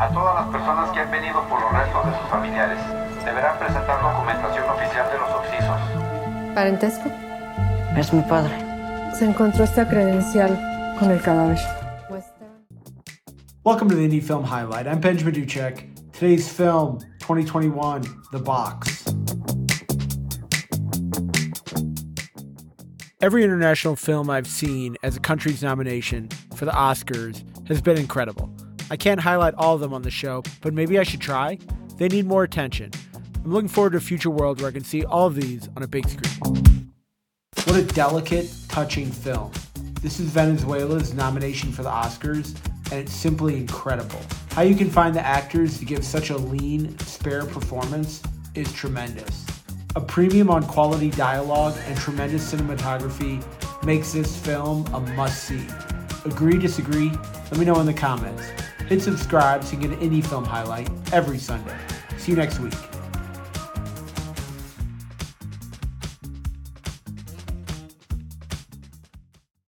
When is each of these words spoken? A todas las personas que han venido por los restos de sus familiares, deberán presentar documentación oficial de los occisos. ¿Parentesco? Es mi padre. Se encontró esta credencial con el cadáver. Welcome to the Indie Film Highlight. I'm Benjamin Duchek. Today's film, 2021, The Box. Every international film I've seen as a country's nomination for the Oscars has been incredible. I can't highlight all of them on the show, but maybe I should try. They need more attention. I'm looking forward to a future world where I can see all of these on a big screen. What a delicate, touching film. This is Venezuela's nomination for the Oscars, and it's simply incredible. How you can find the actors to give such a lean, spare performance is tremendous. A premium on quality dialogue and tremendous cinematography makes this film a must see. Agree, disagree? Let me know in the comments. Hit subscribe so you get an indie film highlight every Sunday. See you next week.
A 0.00 0.08
todas 0.08 0.34
las 0.34 0.48
personas 0.48 0.90
que 0.92 1.00
han 1.00 1.10
venido 1.10 1.46
por 1.46 1.60
los 1.60 1.72
restos 1.72 2.06
de 2.06 2.18
sus 2.18 2.30
familiares, 2.30 2.78
deberán 3.22 3.58
presentar 3.58 4.00
documentación 4.00 4.64
oficial 4.70 5.06
de 5.12 5.18
los 5.18 5.30
occisos. 5.30 6.54
¿Parentesco? 6.54 7.12
Es 7.94 8.10
mi 8.10 8.22
padre. 8.22 8.50
Se 9.14 9.26
encontró 9.26 9.62
esta 9.62 9.86
credencial 9.86 10.58
con 10.98 11.10
el 11.10 11.20
cadáver. 11.20 11.58
Welcome 13.62 13.90
to 13.90 13.94
the 13.94 14.02
Indie 14.02 14.22
Film 14.22 14.42
Highlight. 14.42 14.86
I'm 14.86 15.00
Benjamin 15.00 15.34
Duchek. 15.34 15.86
Today's 16.14 16.48
film, 16.48 17.00
2021, 17.18 18.00
The 18.32 18.38
Box. 18.38 19.04
Every 23.20 23.44
international 23.44 23.96
film 23.96 24.30
I've 24.30 24.46
seen 24.46 24.96
as 25.02 25.18
a 25.18 25.20
country's 25.20 25.62
nomination 25.62 26.30
for 26.54 26.64
the 26.64 26.72
Oscars 26.72 27.44
has 27.68 27.82
been 27.82 27.98
incredible. 27.98 28.50
I 28.92 28.96
can't 28.96 29.20
highlight 29.20 29.54
all 29.54 29.76
of 29.76 29.80
them 29.80 29.94
on 29.94 30.02
the 30.02 30.10
show, 30.10 30.42
but 30.62 30.74
maybe 30.74 30.98
I 30.98 31.04
should 31.04 31.20
try. 31.20 31.58
They 31.96 32.08
need 32.08 32.26
more 32.26 32.42
attention. 32.42 32.90
I'm 33.44 33.52
looking 33.52 33.68
forward 33.68 33.90
to 33.92 33.98
a 33.98 34.00
future 34.00 34.30
world 34.30 34.60
where 34.60 34.68
I 34.68 34.72
can 34.72 34.82
see 34.82 35.04
all 35.04 35.28
of 35.28 35.36
these 35.36 35.68
on 35.76 35.84
a 35.84 35.86
big 35.86 36.08
screen. 36.08 36.92
What 37.64 37.76
a 37.76 37.84
delicate, 37.84 38.52
touching 38.68 39.12
film. 39.12 39.52
This 40.02 40.18
is 40.18 40.30
Venezuela's 40.30 41.14
nomination 41.14 41.70
for 41.70 41.84
the 41.84 41.88
Oscars, 41.88 42.56
and 42.90 42.94
it's 42.94 43.12
simply 43.12 43.56
incredible. 43.56 44.20
How 44.50 44.62
you 44.62 44.74
can 44.74 44.90
find 44.90 45.14
the 45.14 45.24
actors 45.24 45.78
to 45.78 45.84
give 45.84 46.04
such 46.04 46.30
a 46.30 46.36
lean, 46.36 46.98
spare 46.98 47.46
performance 47.46 48.22
is 48.56 48.72
tremendous. 48.72 49.46
A 49.94 50.00
premium 50.00 50.50
on 50.50 50.64
quality 50.64 51.10
dialogue 51.10 51.76
and 51.86 51.96
tremendous 51.96 52.52
cinematography 52.52 53.40
makes 53.84 54.12
this 54.12 54.36
film 54.36 54.84
a 54.92 55.00
must 55.00 55.44
see. 55.44 55.64
Agree, 56.24 56.58
disagree? 56.58 57.10
Let 57.50 57.58
me 57.58 57.64
know 57.64 57.78
in 57.78 57.86
the 57.86 57.94
comments. 57.94 58.42
Hit 58.90 59.02
subscribe 59.02 59.62
so 59.62 59.76
you 59.76 59.86
get 59.86 59.92
an 59.92 60.00
indie 60.00 60.26
film 60.26 60.44
highlight 60.44 60.90
every 61.12 61.38
Sunday. 61.38 61.76
See 62.18 62.32
you 62.32 62.36
next 62.36 62.58
week. 62.58 62.89